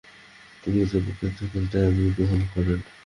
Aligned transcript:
তিনি 0.63 0.77
কলেজের 0.79 1.03
পক্ষ 1.07 1.21
থেকে 1.39 1.59
চাবি 1.71 2.05
গ্রহণ 2.17 2.39
করেন। 2.53 2.79